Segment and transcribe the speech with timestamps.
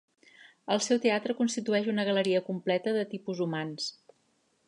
[0.75, 3.93] El seu teatre constitueix una galeria completa de tipus humans.